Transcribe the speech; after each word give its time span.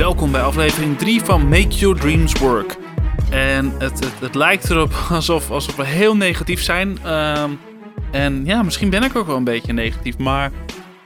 Welkom 0.00 0.32
bij 0.32 0.42
aflevering 0.42 0.98
3 0.98 1.20
van 1.20 1.48
Make 1.48 1.68
Your 1.68 2.00
Dreams 2.00 2.32
Work. 2.32 2.76
En 3.30 3.72
het, 3.78 4.20
het, 4.20 4.34
lijkt 4.34 4.70
erop 4.70 4.92
alsof, 5.10 5.50
alsof 5.50 5.76
we 5.76 5.86
heel 5.86 6.16
negatief 6.16 6.62
zijn. 6.62 6.98
Ehm, 7.02 7.50
en 8.10 8.44
ja, 8.44 8.62
misschien 8.62 8.90
ben 8.90 9.02
ik 9.02 9.16
ook 9.16 9.26
wel 9.26 9.36
een 9.36 9.44
beetje 9.44 9.72
negatief. 9.72 10.18
Maar 10.18 10.52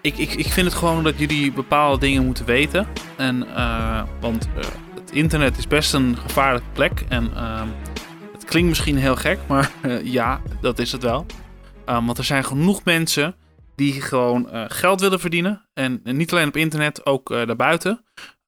ik, 0.00 0.18
ik, 0.18 0.34
ik 0.34 0.46
vind 0.46 0.66
het 0.66 0.76
gewoon 0.76 1.04
dat 1.04 1.18
jullie 1.18 1.52
bepaalde 1.52 2.00
dingen 2.00 2.24
moeten 2.24 2.44
weten. 2.44 2.86
En, 3.16 3.54
eh, 3.54 4.02
want 4.20 4.48
uh, 4.56 4.64
het 4.94 5.10
internet 5.10 5.58
is 5.58 5.66
best 5.66 5.94
een 5.94 6.16
gevaarlijke 6.16 6.68
plek. 6.72 7.04
En 7.08 7.36
ehm, 7.36 7.68
het 8.32 8.44
klinkt 8.44 8.68
misschien 8.68 8.96
heel 8.96 9.16
gek, 9.16 9.38
maar 9.46 9.70
uh, 9.82 10.04
ja, 10.18 10.40
dat 10.60 10.78
is 10.78 10.92
het 10.92 11.02
wel. 11.02 11.26
Um, 11.88 12.06
want 12.06 12.18
er 12.18 12.24
zijn 12.24 12.44
genoeg 12.44 12.84
mensen 12.84 13.34
die 13.76 14.00
gewoon 14.00 14.48
geld 14.68 15.00
willen 15.00 15.20
verdienen. 15.20 15.64
En, 15.72 16.00
en, 16.04 16.16
niet 16.16 16.32
alleen 16.32 16.48
op 16.48 16.56
internet, 16.56 17.06
ook 17.06 17.28
daarbuiten. 17.28 18.04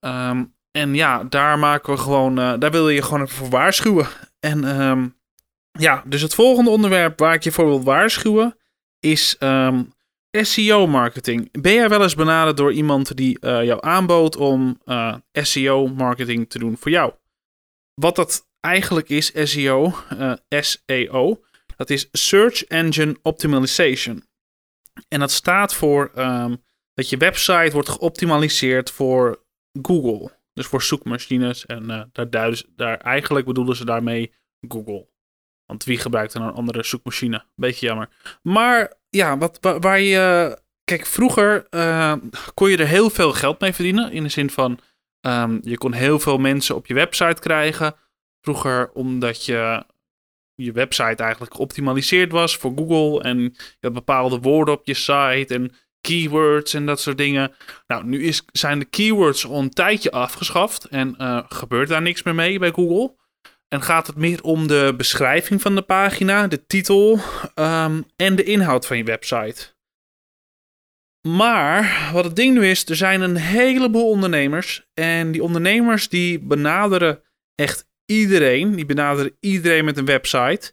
Um, 0.06 0.54
en 0.70 0.94
ja, 0.94 1.24
daar 1.24 1.58
maken 1.58 1.92
we 1.92 1.98
gewoon, 1.98 2.38
uh, 2.38 2.54
daar 2.58 2.70
wil 2.70 2.88
je 2.88 3.02
gewoon 3.02 3.22
even 3.22 3.36
voor 3.36 3.48
waarschuwen. 3.48 4.06
En 4.40 4.80
um, 4.80 5.16
ja, 5.72 6.02
dus 6.06 6.22
het 6.22 6.34
volgende 6.34 6.70
onderwerp 6.70 7.18
waar 7.18 7.34
ik 7.34 7.42
je 7.42 7.52
voor 7.52 7.66
wil 7.66 7.82
waarschuwen 7.82 8.56
is 9.00 9.36
um, 9.40 9.94
SEO-marketing. 10.30 11.60
Ben 11.60 11.72
jij 11.72 11.88
wel 11.88 12.02
eens 12.02 12.14
benaderd 12.14 12.56
door 12.56 12.72
iemand 12.72 13.16
die 13.16 13.38
uh, 13.40 13.64
jou 13.64 13.78
aanbood 13.82 14.36
om 14.36 14.80
uh, 14.84 15.14
SEO-marketing 15.32 16.50
te 16.50 16.58
doen 16.58 16.76
voor 16.76 16.90
jou? 16.90 17.12
Wat 17.94 18.16
dat 18.16 18.48
eigenlijk 18.60 19.08
is, 19.08 19.32
SEO, 19.34 19.94
SEO, 20.48 21.40
dat 21.76 21.90
is 21.90 22.08
Search 22.12 22.64
Engine 22.64 23.16
Optimization. 23.22 24.24
En 25.08 25.20
dat 25.20 25.30
staat 25.30 25.74
voor 25.74 26.10
dat 26.94 27.08
je 27.08 27.16
website 27.16 27.70
wordt 27.72 27.88
geoptimaliseerd 27.88 28.90
voor 28.90 29.45
Google. 29.82 30.30
Dus 30.52 30.66
voor 30.66 30.82
zoekmachines. 30.82 31.66
En 31.66 31.82
uh, 31.82 32.02
daar, 32.12 32.30
duiden, 32.30 32.66
daar 32.76 32.98
eigenlijk 32.98 33.46
bedoelen 33.46 33.76
ze 33.76 33.84
daarmee 33.84 34.32
Google. 34.68 35.08
Want 35.66 35.84
wie 35.84 35.98
gebruikt 35.98 36.32
dan 36.32 36.42
een 36.42 36.52
andere 36.52 36.84
zoekmachine? 36.84 37.44
Beetje 37.54 37.86
jammer. 37.86 38.08
Maar 38.42 38.92
ja, 39.10 39.38
wat, 39.38 39.58
waar, 39.60 40.00
je. 40.00 40.58
Kijk, 40.84 41.06
vroeger 41.06 41.66
uh, 41.70 42.14
kon 42.54 42.70
je 42.70 42.76
er 42.76 42.86
heel 42.86 43.10
veel 43.10 43.32
geld 43.32 43.60
mee 43.60 43.72
verdienen. 43.72 44.12
In 44.12 44.22
de 44.22 44.28
zin 44.28 44.50
van. 44.50 44.78
Um, 45.20 45.58
je 45.62 45.78
kon 45.78 45.92
heel 45.92 46.18
veel 46.18 46.38
mensen 46.38 46.74
op 46.74 46.86
je 46.86 46.94
website 46.94 47.40
krijgen. 47.40 47.94
Vroeger 48.40 48.90
omdat 48.92 49.44
je 49.44 49.84
je 50.54 50.72
website 50.72 51.22
eigenlijk 51.22 51.54
geoptimaliseerd 51.54 52.32
was 52.32 52.56
voor 52.56 52.72
Google. 52.76 53.22
En 53.22 53.38
je 53.40 53.76
had 53.80 53.92
bepaalde 53.92 54.38
woorden 54.38 54.74
op 54.74 54.86
je 54.86 54.94
site. 54.94 55.54
En 55.54 55.72
keywords 56.06 56.74
en 56.74 56.86
dat 56.86 57.00
soort 57.00 57.18
dingen. 57.18 57.52
Nou, 57.86 58.04
nu 58.04 58.24
is, 58.24 58.42
zijn 58.52 58.78
de 58.78 58.84
keywords 58.84 59.46
al 59.46 59.58
een 59.58 59.70
tijdje 59.70 60.10
afgeschaft 60.10 60.84
en 60.84 61.14
uh, 61.18 61.42
gebeurt 61.48 61.88
daar 61.88 62.02
niks 62.02 62.22
meer 62.22 62.34
mee 62.34 62.58
bij 62.58 62.70
Google. 62.70 63.14
En 63.68 63.82
gaat 63.82 64.06
het 64.06 64.16
meer 64.16 64.42
om 64.42 64.66
de 64.66 64.94
beschrijving 64.96 65.62
van 65.62 65.74
de 65.74 65.82
pagina, 65.82 66.46
de 66.46 66.66
titel 66.66 67.18
um, 67.54 68.04
en 68.16 68.36
de 68.36 68.42
inhoud 68.42 68.86
van 68.86 68.96
je 68.96 69.04
website. 69.04 69.74
Maar 71.28 72.10
wat 72.12 72.24
het 72.24 72.36
ding 72.36 72.54
nu 72.54 72.66
is, 72.66 72.88
er 72.88 72.96
zijn 72.96 73.20
een 73.20 73.36
heleboel 73.36 74.10
ondernemers. 74.10 74.88
En 74.94 75.32
die 75.32 75.42
ondernemers 75.42 76.08
die 76.08 76.40
benaderen 76.40 77.22
echt 77.54 77.88
iedereen. 78.04 78.74
Die 78.74 78.86
benaderen 78.86 79.36
iedereen 79.40 79.84
met 79.84 79.96
een 79.96 80.04
website. 80.04 80.72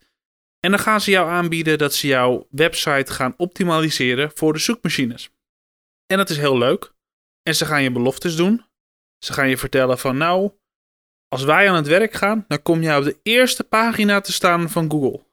En 0.63 0.71
dan 0.71 0.79
gaan 0.79 1.01
ze 1.01 1.11
jou 1.11 1.29
aanbieden 1.29 1.77
dat 1.77 1.93
ze 1.93 2.07
jouw 2.07 2.47
website 2.49 3.13
gaan 3.13 3.33
optimaliseren 3.37 4.31
voor 4.33 4.53
de 4.53 4.59
zoekmachines. 4.59 5.29
En 6.05 6.17
dat 6.17 6.29
is 6.29 6.37
heel 6.37 6.57
leuk. 6.57 6.93
En 7.41 7.55
ze 7.55 7.65
gaan 7.65 7.83
je 7.83 7.91
beloftes 7.91 8.35
doen. 8.35 8.65
Ze 9.25 9.33
gaan 9.33 9.49
je 9.49 9.57
vertellen 9.57 9.99
van 9.99 10.17
nou, 10.17 10.51
als 11.27 11.43
wij 11.43 11.69
aan 11.69 11.75
het 11.75 11.87
werk 11.87 12.13
gaan, 12.13 12.45
dan 12.47 12.61
kom 12.61 12.81
je 12.81 12.97
op 12.97 13.03
de 13.03 13.19
eerste 13.23 13.63
pagina 13.63 14.21
te 14.21 14.31
staan 14.31 14.69
van 14.69 14.91
Google. 14.91 15.25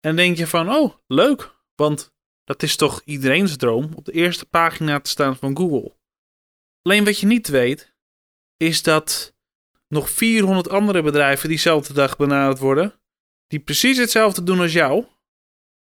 En 0.00 0.16
denk 0.16 0.36
je 0.36 0.46
van, 0.46 0.70
oh, 0.70 0.94
leuk, 1.06 1.54
want 1.74 2.14
dat 2.44 2.62
is 2.62 2.76
toch 2.76 3.02
iedereen's 3.04 3.56
droom, 3.56 3.92
op 3.94 4.04
de 4.04 4.12
eerste 4.12 4.46
pagina 4.46 5.00
te 5.00 5.10
staan 5.10 5.36
van 5.36 5.56
Google. 5.56 5.96
Alleen 6.82 7.04
wat 7.04 7.18
je 7.18 7.26
niet 7.26 7.48
weet, 7.48 7.94
is 8.56 8.82
dat 8.82 9.34
nog 9.88 10.10
400 10.10 10.68
andere 10.68 11.02
bedrijven 11.02 11.48
diezelfde 11.48 11.92
dag 11.92 12.16
benaderd 12.16 12.58
worden, 12.58 13.01
die 13.52 13.60
precies 13.60 13.98
hetzelfde 13.98 14.42
doen 14.42 14.60
als 14.60 14.72
jou, 14.72 15.04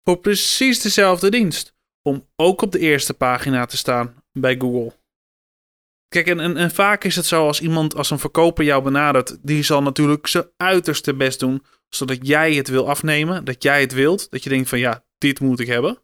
voor 0.04 0.18
precies 0.18 0.82
dezelfde 0.82 1.30
dienst. 1.30 1.74
Om 2.02 2.28
ook 2.36 2.62
op 2.62 2.72
de 2.72 2.80
eerste 2.80 3.14
pagina 3.14 3.66
te 3.66 3.78
staan 3.78 4.24
bij 4.32 4.56
Google. 4.58 4.94
Kijk, 6.08 6.28
en, 6.28 6.58
en, 6.58 6.72
vaak 6.72 7.04
is 7.04 7.16
het 7.16 7.26
zo 7.26 7.46
als 7.46 7.62
iemand, 7.62 7.96
als 7.96 8.10
een 8.10 8.20
verkoper 8.20 8.64
jou 8.64 8.84
benadert, 8.84 9.38
die 9.42 9.64
zal 9.64 9.82
natuurlijk 9.82 10.28
zijn 10.28 10.50
uiterste 10.58 11.16
best 11.16 11.40
doen, 11.40 11.66
zodat 11.90 12.28
jij 12.28 12.54
het 12.54 12.68
wil 12.68 12.90
afnemen, 12.90 13.46
dat 13.46 13.64
jij 13.64 13.82
het 13.82 13.94
wilt, 13.94 14.32
dat 14.32 14.44
je 14.44 14.50
denkt 14.50 14.70
van 14.70 14.80
ja, 14.80 15.06
dit 15.18 15.40
moet 15.40 15.60
ik 15.60 15.68
hebben. 15.68 16.02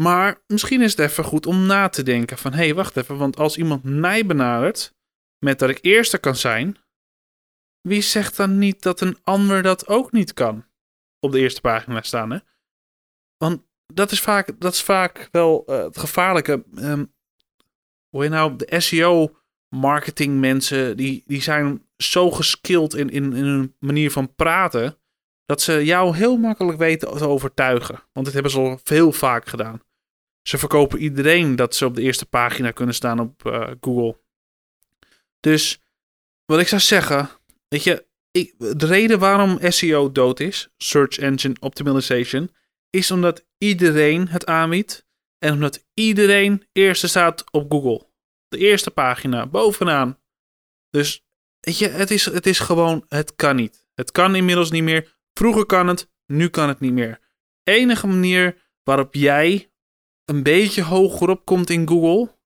Maar 0.00 0.42
misschien 0.46 0.82
is 0.82 0.90
het 0.90 1.00
even 1.00 1.24
goed 1.24 1.46
om 1.46 1.66
na 1.66 1.88
te 1.88 2.02
denken 2.02 2.38
van 2.38 2.52
hé, 2.52 2.64
hey, 2.64 2.74
wacht 2.74 2.96
even, 2.96 3.16
want 3.16 3.36
als 3.36 3.56
iemand 3.56 3.84
mij 3.84 4.26
benadert 4.26 4.94
met 5.38 5.58
dat 5.58 5.70
ik 5.70 5.78
eerste 5.80 6.18
kan 6.18 6.36
zijn, 6.36 6.83
wie 7.88 8.02
zegt 8.02 8.36
dan 8.36 8.58
niet 8.58 8.82
dat 8.82 9.00
een 9.00 9.18
ander 9.22 9.62
dat 9.62 9.88
ook 9.88 10.12
niet 10.12 10.34
kan? 10.34 10.64
Op 11.18 11.32
de 11.32 11.38
eerste 11.38 11.60
pagina 11.60 12.02
staan, 12.02 12.30
hè? 12.30 12.38
Want 13.36 13.62
dat 13.86 14.10
is 14.10 14.20
vaak, 14.20 14.60
dat 14.60 14.72
is 14.72 14.82
vaak 14.82 15.28
wel 15.30 15.64
uh, 15.66 15.82
het 15.82 15.98
gevaarlijke. 15.98 16.64
Um, 16.76 17.14
hoe 18.08 18.22
je 18.22 18.28
nou, 18.28 18.56
de 18.56 18.80
SEO-marketing 18.80 20.40
mensen, 20.40 20.96
die, 20.96 21.22
die 21.26 21.42
zijn 21.42 21.86
zo 21.96 22.30
geskild 22.30 22.94
in, 22.94 23.10
in, 23.10 23.32
in 23.32 23.44
hun 23.44 23.76
manier 23.78 24.10
van 24.10 24.34
praten, 24.34 24.98
dat 25.44 25.60
ze 25.60 25.84
jou 25.84 26.16
heel 26.16 26.36
makkelijk 26.36 26.78
weten 26.78 27.16
te 27.16 27.28
overtuigen. 27.28 28.02
Want 28.12 28.24
dit 28.24 28.34
hebben 28.34 28.52
ze 28.52 28.58
al 28.58 28.80
veel 28.84 29.12
vaak 29.12 29.46
gedaan. 29.46 29.82
Ze 30.42 30.58
verkopen 30.58 30.98
iedereen 30.98 31.56
dat 31.56 31.74
ze 31.74 31.86
op 31.86 31.94
de 31.94 32.02
eerste 32.02 32.26
pagina 32.26 32.70
kunnen 32.70 32.94
staan 32.94 33.20
op 33.20 33.46
uh, 33.46 33.70
Google. 33.80 34.20
Dus 35.40 35.80
wat 36.44 36.60
ik 36.60 36.68
zou 36.68 36.80
zeggen, 36.80 37.28
Weet 37.74 37.84
je, 37.84 38.06
ik, 38.30 38.54
de 38.78 38.86
reden 38.86 39.18
waarom 39.18 39.58
SEO 39.60 40.12
dood 40.12 40.40
is, 40.40 40.68
Search 40.76 41.18
Engine 41.18 41.56
Optimization, 41.60 42.50
is 42.90 43.10
omdat 43.10 43.46
iedereen 43.58 44.28
het 44.28 44.46
aanbiedt 44.46 45.06
en 45.38 45.52
omdat 45.52 45.84
iedereen 45.94 46.66
eerste 46.72 47.08
staat 47.08 47.44
op 47.50 47.70
Google. 47.70 48.06
De 48.48 48.58
eerste 48.58 48.90
pagina, 48.90 49.46
bovenaan. 49.46 50.18
Dus 50.90 51.24
weet 51.60 51.78
je, 51.78 51.88
het 51.88 52.10
is, 52.10 52.24
het 52.24 52.46
is 52.46 52.58
gewoon, 52.58 53.04
het 53.08 53.34
kan 53.34 53.56
niet. 53.56 53.86
Het 53.94 54.10
kan 54.10 54.34
inmiddels 54.34 54.70
niet 54.70 54.82
meer. 54.82 55.16
Vroeger 55.32 55.66
kan 55.66 55.86
het, 55.86 56.10
nu 56.26 56.48
kan 56.48 56.68
het 56.68 56.80
niet 56.80 56.92
meer. 56.92 57.20
Enige 57.62 58.06
manier 58.06 58.70
waarop 58.82 59.14
jij 59.14 59.72
een 60.24 60.42
beetje 60.42 60.82
hoger 60.82 61.28
op 61.28 61.44
komt 61.44 61.70
in 61.70 61.88
Google 61.88 62.36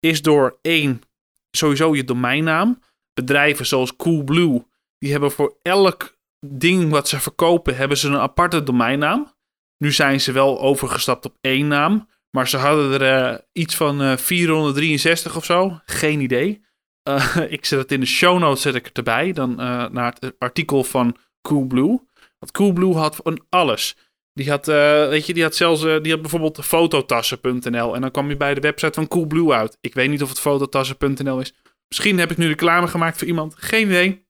is 0.00 0.22
door 0.22 0.58
één, 0.62 1.02
sowieso 1.50 1.94
je 1.94 2.04
domeinnaam 2.04 2.86
bedrijven 3.18 3.66
zoals 3.66 3.96
Coolblue, 3.96 4.64
die 4.98 5.10
hebben 5.10 5.30
voor 5.30 5.58
elk 5.62 6.16
ding 6.46 6.90
wat 6.90 7.08
ze 7.08 7.20
verkopen, 7.20 7.76
hebben 7.76 7.96
ze 7.96 8.08
een 8.08 8.18
aparte 8.18 8.62
domeinnaam. 8.62 9.36
Nu 9.78 9.92
zijn 9.92 10.20
ze 10.20 10.32
wel 10.32 10.60
overgestapt 10.60 11.24
op 11.24 11.36
één 11.40 11.68
naam, 11.68 12.08
maar 12.30 12.48
ze 12.48 12.56
hadden 12.56 13.00
er 13.00 13.32
uh, 13.32 13.38
iets 13.52 13.76
van 13.76 14.02
uh, 14.02 14.12
eh, 14.12 14.18
463 14.18 15.36
of 15.36 15.44
zo. 15.44 15.80
Geen 15.84 16.20
idee. 16.20 16.64
Uh, 17.08 17.36
ik 17.56 17.64
zet 17.64 17.78
het 17.78 17.92
in 17.92 18.00
de 18.00 18.06
show 18.06 18.38
notes, 18.38 18.62
zet 18.62 18.74
ik 18.74 18.84
het 18.84 18.96
erbij. 18.96 19.32
Dan 19.32 19.54
naar 19.92 20.16
het 20.18 20.34
artikel 20.38 20.84
van 20.84 21.16
Coolblue. 21.42 22.00
Want 22.38 22.52
Coolblue 22.52 22.94
had 22.94 23.16
van 23.16 23.44
alles. 23.48 23.96
Die 24.32 24.50
had, 24.50 24.66
weet 24.66 25.26
je, 25.26 25.34
die 25.34 25.42
had 25.42 25.54
zelfs, 25.54 25.80
die 25.80 26.12
had 26.12 26.20
bijvoorbeeld 26.20 26.64
fototassen.nl. 26.64 27.94
En 27.94 28.00
dan 28.00 28.10
kwam 28.10 28.28
je 28.28 28.36
bij 28.36 28.54
de 28.54 28.60
website 28.60 28.92
van 28.92 29.08
Coolblue 29.08 29.52
uit. 29.52 29.78
Ik 29.80 29.94
weet 29.94 30.10
niet 30.10 30.22
of 30.22 30.28
het 30.28 30.40
fototassen.nl 30.40 31.40
is. 31.40 31.54
Misschien 31.88 32.18
heb 32.18 32.30
ik 32.30 32.36
nu 32.36 32.46
reclame 32.46 32.88
gemaakt 32.88 33.18
voor 33.18 33.26
iemand. 33.26 33.54
Geen 33.56 33.86
idee. 33.86 34.26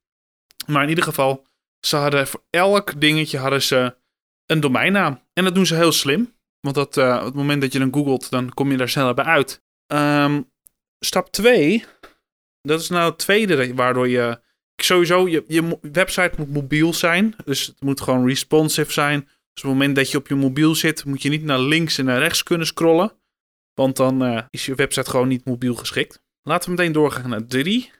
Maar 0.66 0.82
in 0.82 0.88
ieder 0.88 1.05
geval, 1.05 1.46
ze 1.81 1.96
hadden 1.96 2.26
voor 2.26 2.44
elk 2.50 3.00
dingetje 3.00 3.38
hadden 3.38 3.62
ze 3.62 3.96
een 4.46 4.60
domeinnaam. 4.60 5.22
En 5.32 5.44
dat 5.44 5.55
doen 5.55 5.66
ze 5.66 5.75
heel 5.75 5.93
slim. 5.93 6.37
Want 6.60 6.75
dat, 6.75 6.96
uh, 6.96 7.16
op 7.19 7.25
het 7.25 7.34
moment 7.34 7.60
dat 7.60 7.72
je 7.72 7.78
dan 7.78 7.94
googelt, 7.94 8.31
dan 8.31 8.55
kom 8.55 8.70
je 8.70 8.76
daar 8.76 8.88
sneller 8.88 9.14
bij 9.14 9.25
uit. 9.25 9.62
Um, 9.93 10.50
stap 10.99 11.32
2. 11.32 11.84
Dat 12.62 12.81
is 12.81 12.88
nou 12.88 13.10
het 13.10 13.19
tweede 13.19 13.75
waardoor 13.75 14.08
je... 14.08 14.40
Sowieso, 14.82 15.28
je, 15.28 15.44
je 15.46 15.78
website 15.93 16.32
moet 16.37 16.52
mobiel 16.52 16.94
zijn. 16.94 17.37
Dus 17.44 17.66
het 17.66 17.81
moet 17.81 18.00
gewoon 18.00 18.26
responsive 18.26 18.93
zijn. 18.93 19.20
Dus 19.20 19.64
op 19.64 19.70
het 19.70 19.78
moment 19.78 19.96
dat 19.96 20.10
je 20.10 20.19
op 20.19 20.28
je 20.28 20.34
mobiel 20.34 20.75
zit, 20.75 21.05
moet 21.05 21.22
je 21.22 21.28
niet 21.28 21.43
naar 21.43 21.58
links 21.58 21.99
en 21.99 22.05
naar 22.05 22.19
rechts 22.19 22.43
kunnen 22.43 22.66
scrollen. 22.66 23.12
Want 23.75 23.96
dan 23.96 24.25
uh, 24.25 24.43
is 24.50 24.66
je 24.66 24.75
website 24.75 25.10
gewoon 25.10 25.28
niet 25.28 25.44
mobiel 25.44 25.75
geschikt. 25.75 26.22
Laten 26.49 26.71
we 26.71 26.77
meteen 26.77 26.93
doorgaan 26.93 27.31
naar 27.31 27.47
3. 27.47 27.91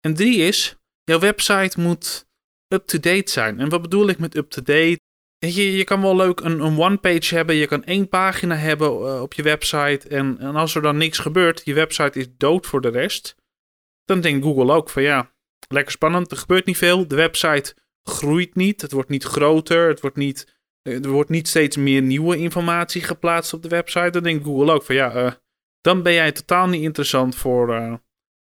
En 0.00 0.14
3 0.14 0.36
is, 0.36 0.76
jouw 1.04 1.18
website 1.18 1.80
moet 1.80 2.26
up-to-date 2.68 3.30
zijn. 3.30 3.60
En 3.60 3.68
wat 3.68 3.82
bedoel 3.82 4.08
ik 4.08 4.18
met 4.18 4.36
up-to-date? 4.36 5.00
Je, 5.38 5.72
je 5.76 5.84
kan 5.84 6.02
wel 6.02 6.16
leuk 6.16 6.40
een, 6.40 6.60
een 6.60 6.78
one-page 6.78 7.34
hebben. 7.34 7.54
Je 7.54 7.66
kan 7.66 7.84
één 7.84 8.08
pagina 8.08 8.54
hebben 8.54 8.88
uh, 8.88 9.22
op 9.22 9.32
je 9.32 9.42
website. 9.42 10.08
En, 10.08 10.38
en 10.38 10.56
als 10.56 10.74
er 10.74 10.82
dan 10.82 10.96
niks 10.96 11.18
gebeurt, 11.18 11.62
je 11.64 11.74
website 11.74 12.18
is 12.18 12.26
dood 12.36 12.66
voor 12.66 12.80
de 12.80 12.88
rest. 12.88 13.34
dan 14.04 14.20
denkt 14.20 14.44
Google 14.44 14.72
ook 14.72 14.90
van 14.90 15.02
ja, 15.02 15.32
lekker 15.68 15.92
spannend, 15.92 16.30
er 16.30 16.36
gebeurt 16.36 16.66
niet 16.66 16.76
veel. 16.76 17.08
De 17.08 17.16
website 17.16 17.74
groeit 18.02 18.54
niet, 18.54 18.80
het 18.80 18.92
wordt 18.92 19.08
niet 19.08 19.24
groter, 19.24 19.88
het 19.88 20.00
wordt 20.00 20.16
niet, 20.16 20.56
er 20.82 21.08
wordt 21.08 21.30
niet 21.30 21.48
steeds 21.48 21.76
meer 21.76 22.02
nieuwe 22.02 22.36
informatie 22.36 23.02
geplaatst 23.02 23.52
op 23.52 23.62
de 23.62 23.68
website. 23.68 24.10
Dan 24.10 24.22
denkt 24.22 24.44
Google 24.44 24.72
ook 24.72 24.84
van 24.84 24.94
ja, 24.94 25.16
uh, 25.16 25.32
dan 25.80 26.02
ben 26.02 26.12
jij 26.12 26.32
totaal 26.32 26.66
niet 26.66 26.82
interessant 26.82 27.36
voor, 27.36 27.74
uh, 27.74 27.94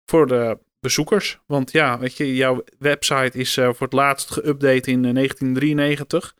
voor 0.04 0.26
de 0.26 0.58
bezoekers. 0.80 1.38
Want 1.46 1.72
ja, 1.72 1.98
weet 1.98 2.16
je, 2.16 2.34
jouw 2.34 2.64
website 2.78 3.38
is 3.38 3.56
uh, 3.56 3.64
voor 3.64 3.86
het 3.86 3.92
laatst 3.92 4.32
geüpdate 4.32 4.90
in 4.90 5.02
1993. 5.02 6.34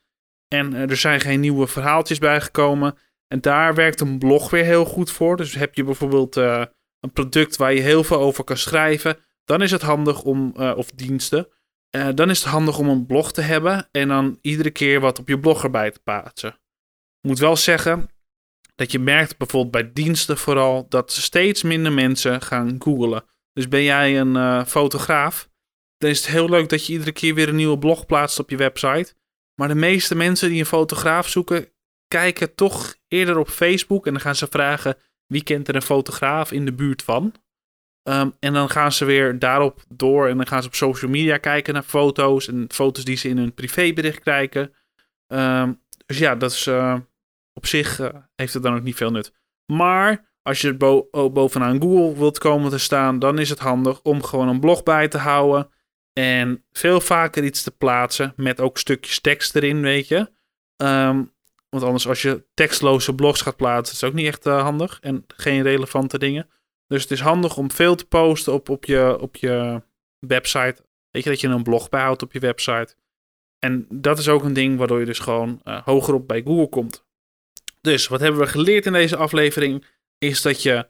En 0.47 0.73
er 0.73 0.97
zijn 0.97 1.21
geen 1.21 1.39
nieuwe 1.39 1.67
verhaaltjes 1.67 2.19
bijgekomen. 2.19 2.97
En 3.27 3.41
daar 3.41 3.75
werkt 3.75 4.01
een 4.01 4.19
blog 4.19 4.49
weer 4.49 4.63
heel 4.63 4.85
goed 4.85 5.11
voor. 5.11 5.37
Dus 5.37 5.53
heb 5.53 5.75
je 5.75 5.83
bijvoorbeeld 5.83 6.35
een 6.35 7.13
product 7.13 7.55
waar 7.55 7.73
je 7.73 7.81
heel 7.81 8.03
veel 8.03 8.19
over 8.19 8.43
kan 8.43 8.57
schrijven, 8.57 9.17
dan 9.43 9.61
is 9.61 9.71
het 9.71 9.81
handig 9.81 10.23
om, 10.23 10.51
of 10.55 10.91
diensten, 10.91 11.47
dan 12.15 12.29
is 12.29 12.39
het 12.39 12.51
handig 12.51 12.79
om 12.79 12.89
een 12.89 13.05
blog 13.05 13.31
te 13.31 13.41
hebben 13.41 13.87
en 13.91 14.07
dan 14.07 14.37
iedere 14.41 14.71
keer 14.71 14.99
wat 14.99 15.19
op 15.19 15.27
je 15.27 15.39
blog 15.39 15.63
erbij 15.63 15.91
te 15.91 15.99
plaatsen. 16.03 16.49
Ik 17.21 17.29
moet 17.29 17.39
wel 17.39 17.55
zeggen 17.55 18.09
dat 18.77 18.91
je 18.91 18.99
merkt 18.99 19.37
bijvoorbeeld 19.37 19.71
bij 19.71 19.93
diensten 19.93 20.37
vooral 20.37 20.85
dat 20.89 21.11
steeds 21.11 21.63
minder 21.63 21.93
mensen 21.93 22.41
gaan 22.41 22.75
googlen. 22.79 23.23
Dus 23.53 23.67
ben 23.67 23.83
jij 23.83 24.19
een 24.19 24.35
uh, 24.35 24.65
fotograaf, 24.65 25.49
dan 25.97 26.09
is 26.09 26.17
het 26.17 26.27
heel 26.27 26.49
leuk 26.49 26.69
dat 26.69 26.85
je 26.85 26.93
iedere 26.93 27.11
keer 27.11 27.33
weer 27.33 27.49
een 27.49 27.55
nieuwe 27.55 27.77
blog 27.77 28.05
plaatst 28.05 28.39
op 28.39 28.49
je 28.49 28.57
website. 28.57 29.13
Maar 29.55 29.67
de 29.67 29.75
meeste 29.75 30.15
mensen 30.15 30.49
die 30.49 30.59
een 30.59 30.65
fotograaf 30.65 31.27
zoeken, 31.27 31.71
kijken 32.07 32.55
toch 32.55 32.95
eerder 33.07 33.37
op 33.37 33.49
Facebook 33.49 34.05
en 34.05 34.13
dan 34.13 34.21
gaan 34.21 34.35
ze 34.35 34.47
vragen 34.49 34.97
wie 35.27 35.43
kent 35.43 35.67
er 35.67 35.75
een 35.75 35.81
fotograaf 35.81 36.51
in 36.51 36.65
de 36.65 36.73
buurt 36.73 37.03
van. 37.03 37.33
Um, 38.09 38.35
en 38.39 38.53
dan 38.53 38.69
gaan 38.69 38.91
ze 38.91 39.05
weer 39.05 39.39
daarop 39.39 39.83
door 39.87 40.27
en 40.27 40.37
dan 40.37 40.47
gaan 40.47 40.61
ze 40.61 40.67
op 40.67 40.75
social 40.75 41.11
media 41.11 41.37
kijken 41.37 41.73
naar 41.73 41.83
foto's 41.83 42.47
en 42.47 42.65
foto's 42.69 43.03
die 43.03 43.17
ze 43.17 43.29
in 43.29 43.37
hun 43.37 43.53
privébericht 43.53 44.19
kijken. 44.19 44.73
Um, 45.27 45.81
dus 46.05 46.17
ja, 46.17 46.35
dat 46.35 46.51
is 46.51 46.67
uh, 46.67 46.99
op 47.57 47.65
zich 47.65 47.99
uh, 47.99 48.09
heeft 48.35 48.53
het 48.53 48.63
dan 48.63 48.75
ook 48.75 48.83
niet 48.83 48.95
veel 48.95 49.11
nut. 49.11 49.33
Maar 49.65 50.31
als 50.41 50.61
je 50.61 50.73
bo 50.73 51.09
bovenaan 51.29 51.81
Google 51.81 52.19
wilt 52.19 52.37
komen 52.37 52.69
te 52.69 52.77
staan, 52.77 53.19
dan 53.19 53.39
is 53.39 53.49
het 53.49 53.59
handig 53.59 54.01
om 54.01 54.23
gewoon 54.23 54.47
een 54.47 54.59
blog 54.59 54.83
bij 54.83 55.07
te 55.07 55.17
houden. 55.17 55.69
En 56.13 56.65
veel 56.71 57.01
vaker 57.01 57.43
iets 57.43 57.63
te 57.63 57.71
plaatsen 57.71 58.33
met 58.35 58.59
ook 58.59 58.77
stukjes 58.77 59.19
tekst 59.19 59.55
erin, 59.55 59.81
weet 59.81 60.07
je. 60.07 60.17
Um, 60.83 61.35
want 61.69 61.83
anders 61.83 62.07
als 62.07 62.21
je 62.21 62.45
tekstloze 62.53 63.15
blogs 63.15 63.41
gaat 63.41 63.55
plaatsen, 63.55 63.95
is 63.95 64.01
het 64.01 64.09
ook 64.09 64.15
niet 64.15 64.27
echt 64.27 64.45
uh, 64.45 64.61
handig. 64.61 64.97
En 65.01 65.23
geen 65.27 65.61
relevante 65.61 66.17
dingen. 66.17 66.49
Dus 66.87 67.01
het 67.01 67.11
is 67.11 67.19
handig 67.19 67.57
om 67.57 67.71
veel 67.71 67.95
te 67.95 68.05
posten 68.05 68.53
op, 68.53 68.69
op, 68.69 68.85
je, 68.85 69.17
op 69.19 69.35
je 69.35 69.81
website. 70.19 70.85
Weet 71.11 71.23
je, 71.23 71.29
dat 71.29 71.41
je 71.41 71.47
een 71.47 71.63
blog 71.63 71.89
bijhoudt 71.89 72.23
op 72.23 72.33
je 72.33 72.39
website. 72.39 72.95
En 73.59 73.85
dat 73.89 74.19
is 74.19 74.29
ook 74.29 74.43
een 74.43 74.53
ding 74.53 74.77
waardoor 74.77 74.99
je 74.99 75.05
dus 75.05 75.19
gewoon 75.19 75.61
uh, 75.63 75.81
hoger 75.83 76.13
op 76.13 76.27
bij 76.27 76.41
Google 76.41 76.69
komt. 76.69 77.06
Dus 77.81 78.07
wat 78.07 78.19
hebben 78.19 78.41
we 78.41 78.47
geleerd 78.47 78.85
in 78.85 78.93
deze 78.93 79.15
aflevering? 79.15 79.85
Is 80.17 80.41
dat 80.41 80.63
je, 80.63 80.87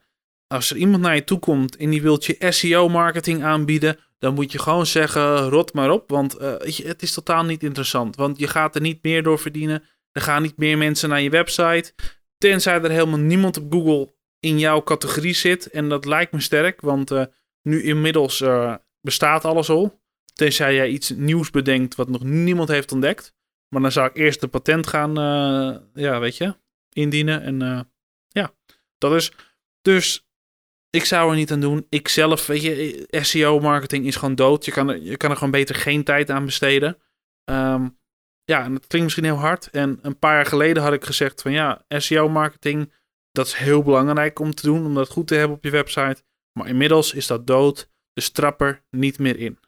als 0.47 0.69
er 0.69 0.77
iemand 0.77 1.01
naar 1.01 1.15
je 1.15 1.23
toe 1.23 1.39
komt 1.39 1.75
en 1.75 1.89
die 1.89 2.01
wilt 2.01 2.25
je 2.25 2.35
SEO-marketing 2.39 3.43
aanbieden, 3.43 3.99
dan 4.17 4.33
moet 4.33 4.51
je 4.51 4.59
gewoon 4.59 4.85
zeggen: 4.85 5.49
rot 5.49 5.73
maar 5.73 5.91
op. 5.91 6.09
Want 6.09 6.41
uh, 6.41 6.53
het 6.83 7.01
is 7.01 7.13
totaal 7.13 7.43
niet 7.43 7.63
interessant. 7.63 8.15
Want 8.15 8.39
je 8.39 8.47
gaat 8.47 8.75
er 8.75 8.81
niet 8.81 9.03
meer 9.03 9.23
door 9.23 9.39
verdienen. 9.39 9.83
Er 10.11 10.21
gaan 10.21 10.41
niet 10.41 10.57
meer 10.57 10.77
mensen 10.77 11.09
naar 11.09 11.21
je 11.21 11.29
website. 11.29 11.93
Tenzij 12.37 12.81
er 12.81 12.91
helemaal 12.91 13.19
niemand 13.19 13.57
op 13.57 13.71
Google 13.71 14.13
in 14.39 14.59
jouw 14.59 14.83
categorie 14.83 15.33
zit. 15.33 15.69
En 15.69 15.89
dat 15.89 16.05
lijkt 16.05 16.31
me 16.31 16.41
sterk, 16.41 16.81
want 16.81 17.11
uh, 17.11 17.25
nu 17.61 17.83
inmiddels 17.83 18.41
uh, 18.41 18.75
bestaat 19.01 19.45
alles 19.45 19.69
al. 19.69 20.01
Tenzij 20.33 20.75
jij 20.75 20.89
iets 20.89 21.09
nieuws 21.09 21.49
bedenkt 21.49 21.95
wat 21.95 22.09
nog 22.09 22.23
niemand 22.23 22.69
heeft 22.69 22.91
ontdekt. 22.91 23.35
Maar 23.69 23.81
dan 23.81 23.91
zou 23.91 24.07
ik 24.07 24.15
eerst 24.15 24.41
de 24.41 24.47
patent 24.47 24.87
gaan, 24.87 25.13
ja, 25.93 26.19
weet 26.19 26.37
je, 26.37 26.55
indienen. 26.97 27.41
En 27.41 27.89
ja, 28.27 28.53
dat 28.97 29.13
is. 29.13 29.31
Dus 29.81 30.27
ik 30.89 31.05
zou 31.05 31.29
er 31.29 31.35
niet 31.35 31.51
aan 31.51 31.59
doen. 31.59 31.85
Ik 31.89 32.07
zelf, 32.07 32.45
weet 32.45 32.61
je, 32.61 33.07
SEO-marketing 33.09 34.05
is 34.05 34.15
gewoon 34.15 34.35
dood. 34.35 34.65
Je 34.65 34.71
kan, 34.71 34.89
er, 34.89 35.01
je 35.01 35.17
kan 35.17 35.29
er 35.29 35.35
gewoon 35.35 35.51
beter 35.51 35.75
geen 35.75 36.03
tijd 36.03 36.29
aan 36.29 36.45
besteden. 36.45 36.97
Um, 37.49 37.99
ja, 38.43 38.63
en 38.63 38.73
dat 38.73 38.87
klinkt 38.87 39.03
misschien 39.03 39.23
heel 39.23 39.35
hard. 39.35 39.69
En 39.69 39.99
een 40.01 40.19
paar 40.19 40.35
jaar 40.35 40.45
geleden 40.45 40.83
had 40.83 40.93
ik 40.93 41.05
gezegd 41.05 41.41
van 41.41 41.51
ja, 41.51 41.85
SEO-marketing 41.87 42.91
dat 43.37 43.47
is 43.47 43.53
heel 43.53 43.83
belangrijk 43.83 44.39
om 44.39 44.53
te 44.53 44.65
doen, 44.65 44.85
om 44.85 44.93
dat 44.93 45.09
goed 45.09 45.27
te 45.27 45.35
hebben 45.35 45.57
op 45.57 45.63
je 45.63 45.69
website. 45.69 46.23
Maar 46.51 46.67
inmiddels 46.67 47.13
is 47.13 47.27
dat 47.27 47.47
dood, 47.47 47.89
dus 48.13 48.29
trap 48.29 48.61
er 48.61 48.83
niet 48.89 49.19
meer 49.19 49.39
in. 49.39 49.59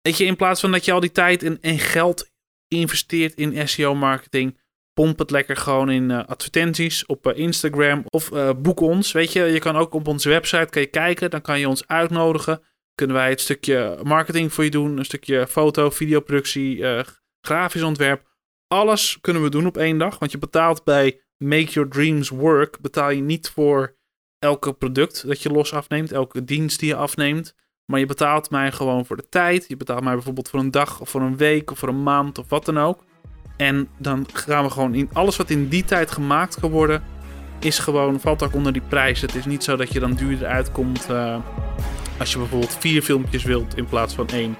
Weet 0.00 0.16
je, 0.16 0.24
in 0.24 0.36
plaats 0.36 0.60
van 0.60 0.72
dat 0.72 0.84
je 0.84 0.92
al 0.92 1.00
die 1.00 1.12
tijd 1.12 1.42
en, 1.42 1.60
en 1.60 1.78
geld 1.78 2.30
investeert 2.68 3.34
in 3.34 3.68
SEO-marketing, 3.68 4.58
pomp 4.94 5.18
het 5.18 5.30
lekker 5.30 5.56
gewoon 5.56 5.90
in 5.90 6.10
uh, 6.10 6.24
advertenties 6.26 7.06
op 7.06 7.26
uh, 7.26 7.36
Instagram 7.36 8.02
of 8.08 8.30
uh, 8.30 8.50
boek 8.56 8.80
ons. 8.80 9.12
Weet 9.12 9.32
je, 9.32 9.42
je 9.42 9.58
kan 9.58 9.76
ook 9.76 9.94
op 9.94 10.08
onze 10.08 10.28
website 10.28 10.66
kan 10.70 10.82
je 10.82 10.88
kijken, 10.88 11.30
dan 11.30 11.40
kan 11.40 11.58
je 11.58 11.68
ons 11.68 11.86
uitnodigen. 11.86 12.62
Kunnen 12.94 13.16
wij 13.16 13.28
het 13.28 13.40
stukje 13.40 13.98
marketing 14.02 14.52
voor 14.52 14.64
je 14.64 14.70
doen, 14.70 14.98
een 14.98 15.04
stukje 15.04 15.46
foto, 15.46 15.90
videoproductie, 15.90 16.84
grafisch 17.40 17.82
ontwerp. 17.82 18.28
Alles 18.66 19.18
kunnen 19.20 19.42
we 19.42 19.50
doen 19.50 19.66
op 19.66 19.76
één 19.76 19.98
dag, 19.98 20.18
want 20.18 20.32
je 20.32 20.38
betaalt 20.38 20.84
bij 20.84 21.20
Make 21.36 21.70
Your 21.70 21.88
Dreams 21.88 22.28
Work 22.28 22.80
betaal 22.80 23.10
je 23.10 23.22
niet 23.22 23.48
voor 23.48 23.96
elke 24.38 24.72
product 24.72 25.26
dat 25.26 25.42
je 25.42 25.50
los 25.50 25.72
afneemt, 25.72 26.12
elke 26.12 26.44
dienst 26.44 26.80
die 26.80 26.88
je 26.88 26.94
afneemt. 26.94 27.54
Maar 27.90 28.00
je 28.00 28.06
betaalt 28.06 28.50
mij 28.50 28.72
gewoon 28.72 29.06
voor 29.06 29.16
de 29.16 29.28
tijd. 29.28 29.68
Je 29.68 29.76
betaalt 29.76 30.04
mij 30.04 30.14
bijvoorbeeld 30.14 30.48
voor 30.48 30.60
een 30.60 30.70
dag 30.70 31.00
of 31.00 31.10
voor 31.10 31.20
een 31.20 31.36
week 31.36 31.70
of 31.70 31.78
voor 31.78 31.88
een 31.88 32.02
maand 32.02 32.38
of 32.38 32.48
wat 32.48 32.64
dan 32.64 32.78
ook. 32.78 33.04
En 33.60 33.88
dan 33.96 34.26
gaan 34.32 34.64
we 34.64 34.70
gewoon 34.70 34.94
in 34.94 35.08
alles 35.12 35.36
wat 35.36 35.50
in 35.50 35.68
die 35.68 35.84
tijd 35.84 36.10
gemaakt 36.10 36.60
kan 36.60 36.70
worden, 36.70 37.02
is 37.58 37.78
gewoon, 37.78 38.20
valt 38.20 38.42
ook 38.42 38.54
onder 38.54 38.72
die 38.72 38.82
prijs. 38.88 39.20
Het 39.20 39.34
is 39.34 39.44
niet 39.44 39.64
zo 39.64 39.76
dat 39.76 39.92
je 39.92 40.00
dan 40.00 40.14
duurder 40.14 40.46
uitkomt 40.46 41.06
uh, 41.10 41.36
als 42.18 42.32
je 42.32 42.38
bijvoorbeeld 42.38 42.76
vier 42.78 43.02
filmpjes 43.02 43.42
wilt 43.42 43.76
in 43.76 43.84
plaats 43.84 44.14
van 44.14 44.28
één. 44.28 44.56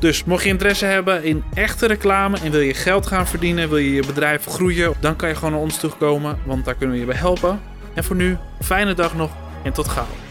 Dus 0.00 0.24
mocht 0.24 0.42
je 0.42 0.48
interesse 0.48 0.84
hebben 0.84 1.24
in 1.24 1.44
echte 1.54 1.86
reclame 1.86 2.38
en 2.38 2.50
wil 2.50 2.60
je 2.60 2.74
geld 2.74 3.06
gaan 3.06 3.26
verdienen, 3.26 3.68
wil 3.68 3.78
je 3.78 3.92
je 3.92 4.06
bedrijf 4.06 4.44
groeien, 4.46 4.92
dan 5.00 5.16
kan 5.16 5.28
je 5.28 5.34
gewoon 5.34 5.50
naar 5.50 5.60
ons 5.60 5.78
toe 5.78 5.90
komen, 5.90 6.38
want 6.44 6.64
daar 6.64 6.74
kunnen 6.74 6.94
we 6.94 7.00
je 7.00 7.08
bij 7.08 7.18
helpen. 7.18 7.60
En 7.94 8.04
voor 8.04 8.16
nu, 8.16 8.36
fijne 8.60 8.94
dag 8.94 9.14
nog 9.14 9.30
en 9.62 9.72
tot 9.72 9.88
gauw. 9.88 10.23